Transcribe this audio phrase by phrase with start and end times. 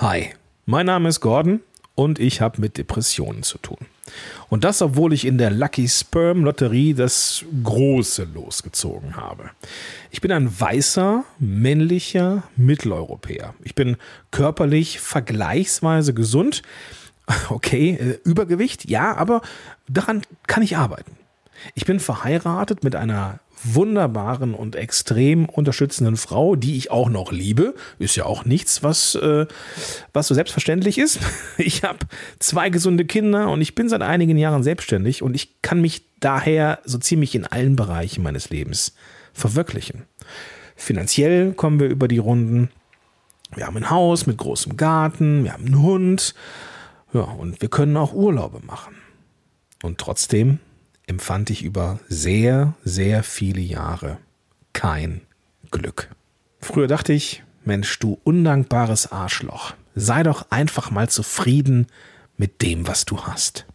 [0.00, 0.30] Hi,
[0.64, 1.58] mein Name ist Gordon
[1.96, 3.78] und ich habe mit Depressionen zu tun.
[4.48, 9.50] Und das, obwohl ich in der Lucky Sperm Lotterie das Große losgezogen habe.
[10.12, 13.54] Ich bin ein weißer, männlicher Mitteleuropäer.
[13.64, 13.96] Ich bin
[14.30, 16.62] körperlich vergleichsweise gesund.
[17.50, 19.42] Okay, äh, Übergewicht, ja, aber
[19.86, 21.14] daran kann ich arbeiten.
[21.74, 27.74] Ich bin verheiratet mit einer wunderbaren und extrem unterstützenden Frau, die ich auch noch liebe.
[27.98, 29.46] Ist ja auch nichts, was, äh,
[30.12, 31.20] was so selbstverständlich ist.
[31.58, 31.98] Ich habe
[32.38, 36.78] zwei gesunde Kinder und ich bin seit einigen Jahren selbstständig und ich kann mich daher
[36.84, 38.94] so ziemlich in allen Bereichen meines Lebens
[39.32, 40.04] verwirklichen.
[40.76, 42.70] Finanziell kommen wir über die Runden.
[43.54, 46.34] Wir haben ein Haus mit großem Garten, wir haben einen Hund.
[47.12, 48.94] Ja, und wir können auch Urlaube machen.
[49.82, 50.60] Und trotzdem
[51.08, 54.18] empfand ich über sehr, sehr viele Jahre
[54.72, 55.22] kein
[55.70, 56.10] Glück.
[56.60, 61.86] Früher dachte ich, Mensch, du undankbares Arschloch, sei doch einfach mal zufrieden
[62.36, 63.66] mit dem, was du hast.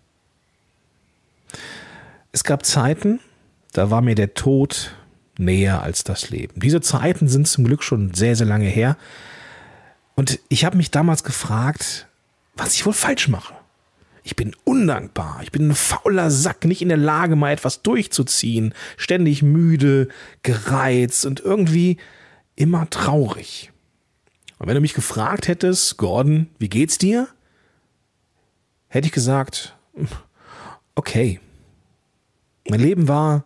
[2.32, 3.20] Es gab Zeiten,
[3.74, 4.96] da war mir der Tod
[5.38, 6.60] näher als das Leben.
[6.60, 8.98] Diese Zeiten sind zum Glück schon sehr, sehr lange her.
[10.16, 12.08] Und ich habe mich damals gefragt,
[12.56, 13.54] was ich wohl falsch mache.
[14.24, 15.42] Ich bin undankbar.
[15.44, 18.74] Ich bin ein fauler Sack, nicht in der Lage, mal etwas durchzuziehen.
[18.96, 20.08] Ständig müde,
[20.44, 21.98] gereizt und irgendwie
[22.56, 23.72] immer traurig.
[24.60, 27.28] Und wenn du mich gefragt hättest, Gordon, wie geht's dir?
[28.88, 29.76] Hätte ich gesagt,
[30.96, 31.42] okay.
[32.70, 33.44] Mein Leben war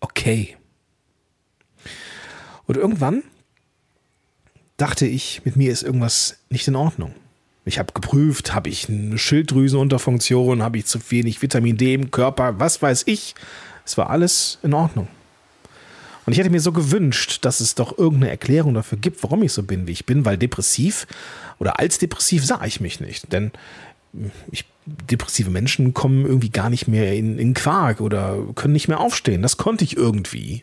[0.00, 0.56] okay.
[2.64, 3.22] Und irgendwann
[4.76, 7.14] dachte ich, mit mir ist irgendwas nicht in Ordnung.
[7.64, 12.58] Ich habe geprüft, habe ich eine Schilddrüsenunterfunktion, habe ich zu wenig Vitamin D im Körper,
[12.58, 13.34] was weiß ich.
[13.84, 15.08] Es war alles in Ordnung.
[16.24, 19.52] Und ich hätte mir so gewünscht, dass es doch irgendeine Erklärung dafür gibt, warum ich
[19.52, 21.06] so bin, wie ich bin, weil depressiv
[21.58, 23.32] oder als depressiv sah ich mich nicht.
[23.32, 23.50] Denn
[24.50, 29.00] ich, depressive Menschen kommen irgendwie gar nicht mehr in, in Quark oder können nicht mehr
[29.00, 29.42] aufstehen.
[29.42, 30.62] Das konnte ich irgendwie.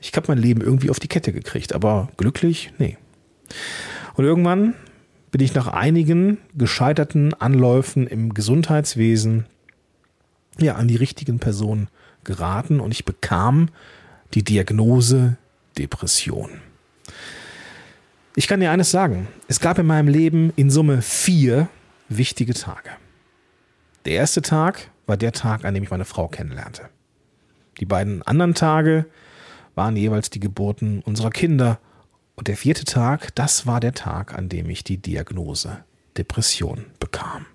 [0.00, 2.96] Ich habe mein Leben irgendwie auf die Kette gekriegt, aber glücklich, nee.
[4.14, 4.74] Und irgendwann
[5.30, 9.46] bin ich nach einigen gescheiterten Anläufen im Gesundheitswesen
[10.58, 11.88] ja an die richtigen Personen
[12.24, 13.68] geraten und ich bekam
[14.34, 15.36] die Diagnose
[15.76, 16.50] Depression.
[18.34, 21.68] Ich kann dir eines sagen, es gab in meinem Leben in Summe vier
[22.08, 22.90] wichtige Tage.
[24.04, 26.88] Der erste Tag war der Tag, an dem ich meine Frau kennenlernte.
[27.80, 29.06] Die beiden anderen Tage
[29.74, 31.78] waren jeweils die Geburten unserer Kinder
[32.38, 35.78] und der vierte Tag, das war der Tag, an dem ich die Diagnose
[36.16, 37.46] Depression bekam.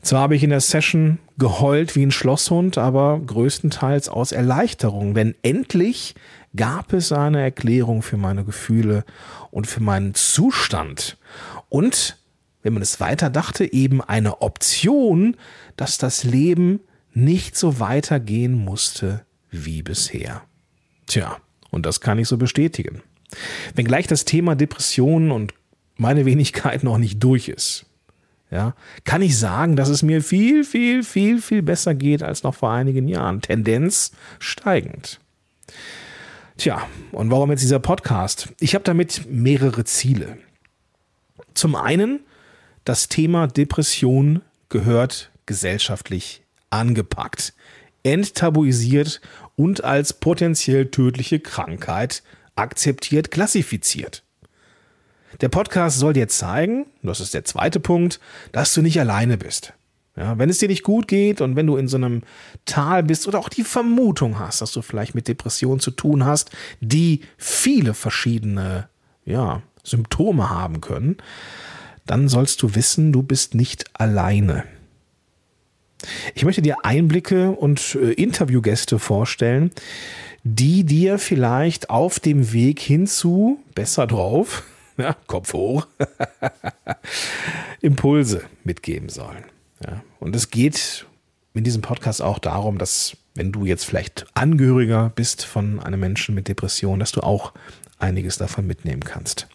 [0.00, 5.34] Zwar habe ich in der Session geheult wie ein Schlosshund, aber größtenteils aus Erleichterung, denn
[5.42, 6.14] endlich
[6.54, 9.04] gab es eine Erklärung für meine Gefühle
[9.50, 11.16] und für meinen Zustand.
[11.68, 12.18] Und,
[12.62, 15.36] wenn man es weiter dachte, eben eine Option,
[15.74, 16.78] dass das Leben
[17.12, 20.42] nicht so weitergehen musste wie bisher.
[21.06, 21.38] Tja,
[21.70, 23.02] und das kann ich so bestätigen.
[23.74, 25.54] Wenngleich das Thema Depressionen und
[25.96, 27.86] meine Wenigkeit noch nicht durch ist,
[28.50, 28.74] ja,
[29.04, 32.70] kann ich sagen, dass es mir viel, viel, viel, viel besser geht als noch vor
[32.70, 33.40] einigen Jahren.
[33.40, 35.18] Tendenz steigend.
[36.56, 38.54] Tja, und warum jetzt dieser Podcast?
[38.60, 40.38] Ich habe damit mehrere Ziele.
[41.54, 42.20] Zum einen,
[42.84, 47.54] das Thema Depression gehört gesellschaftlich angepackt,
[48.04, 49.20] enttabuisiert
[49.56, 52.22] und als potenziell tödliche Krankheit
[52.56, 54.22] akzeptiert, klassifiziert.
[55.40, 58.20] Der Podcast soll dir zeigen, das ist der zweite Punkt,
[58.52, 59.72] dass du nicht alleine bist.
[60.16, 62.22] Ja, wenn es dir nicht gut geht und wenn du in so einem
[62.66, 66.50] Tal bist oder auch die Vermutung hast, dass du vielleicht mit Depressionen zu tun hast,
[66.80, 68.88] die viele verschiedene
[69.24, 71.16] ja, Symptome haben können,
[72.06, 74.64] dann sollst du wissen, du bist nicht alleine.
[76.34, 79.72] Ich möchte dir Einblicke und äh, Interviewgäste vorstellen,
[80.44, 84.62] die dir vielleicht auf dem Weg hinzu, besser drauf,
[84.96, 85.86] ja, Kopf hoch,
[87.80, 89.44] Impulse mitgeben sollen.
[89.84, 91.06] Ja, und es geht
[91.54, 96.34] in diesem Podcast auch darum, dass wenn du jetzt vielleicht Angehöriger bist von einem Menschen
[96.34, 97.52] mit Depression, dass du auch
[97.98, 99.48] einiges davon mitnehmen kannst.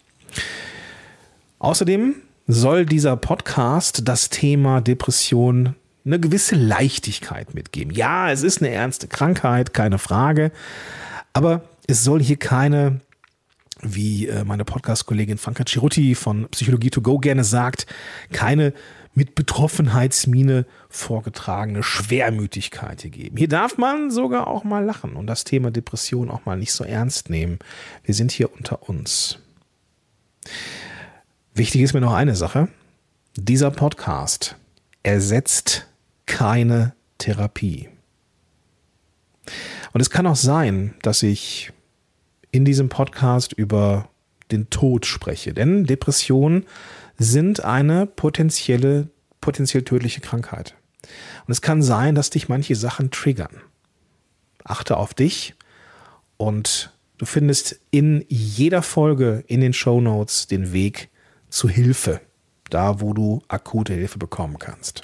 [1.58, 2.16] Außerdem
[2.46, 7.92] soll dieser Podcast das Thema Depression eine gewisse Leichtigkeit mitgeben.
[7.92, 10.52] Ja, es ist eine ernste Krankheit, keine Frage,
[11.32, 13.00] aber es soll hier keine,
[13.82, 17.86] wie äh, meine Podcast-Kollegin Franka Cirutti von Psychologie to go gerne sagt,
[18.32, 18.72] keine
[19.14, 23.36] mit Betroffenheitsmine vorgetragene Schwermütigkeit hier geben.
[23.36, 26.84] Hier darf man sogar auch mal lachen und das Thema Depression auch mal nicht so
[26.84, 27.58] ernst nehmen.
[28.04, 29.38] Wir sind hier unter uns.
[31.54, 32.68] Wichtig ist mir noch eine Sache.
[33.36, 34.56] Dieser Podcast
[35.02, 35.86] ersetzt
[36.30, 37.88] keine Therapie.
[39.92, 41.72] Und es kann auch sein, dass ich
[42.52, 44.08] in diesem Podcast über
[44.52, 46.66] den Tod spreche, denn Depressionen
[47.18, 49.08] sind eine potenzielle,
[49.40, 50.76] potenziell tödliche Krankheit.
[51.46, 53.60] Und es kann sein, dass dich manche Sachen triggern.
[54.62, 55.56] Achte auf dich
[56.36, 61.10] und du findest in jeder Folge in den Show Notes den Weg
[61.48, 62.20] zu Hilfe,
[62.70, 65.02] da wo du akute Hilfe bekommen kannst.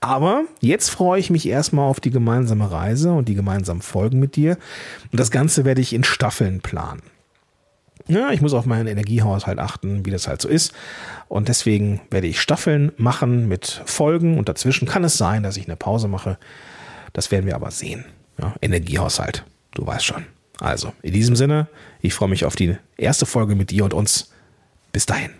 [0.00, 4.36] Aber jetzt freue ich mich erstmal auf die gemeinsame Reise und die gemeinsamen Folgen mit
[4.36, 4.56] dir.
[5.10, 7.02] Und das Ganze werde ich in Staffeln planen.
[8.08, 10.72] Ja, ich muss auf meinen Energiehaushalt achten, wie das halt so ist.
[11.28, 15.66] Und deswegen werde ich Staffeln machen mit Folgen und dazwischen kann es sein, dass ich
[15.66, 16.38] eine Pause mache.
[17.12, 18.04] Das werden wir aber sehen.
[18.40, 19.44] Ja, Energiehaushalt,
[19.74, 20.24] du weißt schon.
[20.58, 21.68] Also, in diesem Sinne,
[22.00, 24.32] ich freue mich auf die erste Folge mit dir und uns.
[24.92, 25.30] Bis dahin.